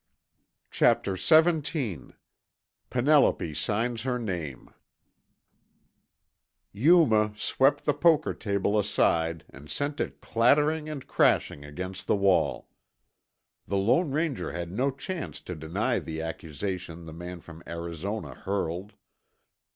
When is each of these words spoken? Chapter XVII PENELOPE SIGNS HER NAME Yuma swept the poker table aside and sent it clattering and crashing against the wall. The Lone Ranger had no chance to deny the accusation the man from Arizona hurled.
Chapter 0.71 1.15
XVII 1.15 2.15
PENELOPE 2.89 3.53
SIGNS 3.55 4.01
HER 4.01 4.17
NAME 4.17 4.73
Yuma 6.71 7.35
swept 7.37 7.85
the 7.85 7.93
poker 7.93 8.33
table 8.33 8.79
aside 8.79 9.45
and 9.51 9.69
sent 9.69 9.99
it 10.01 10.19
clattering 10.19 10.89
and 10.89 11.05
crashing 11.05 11.63
against 11.63 12.07
the 12.07 12.15
wall. 12.15 12.67
The 13.67 13.77
Lone 13.77 14.09
Ranger 14.09 14.51
had 14.53 14.71
no 14.71 14.89
chance 14.89 15.39
to 15.41 15.53
deny 15.53 15.99
the 15.99 16.19
accusation 16.19 17.05
the 17.05 17.13
man 17.13 17.39
from 17.39 17.61
Arizona 17.67 18.33
hurled. 18.33 18.93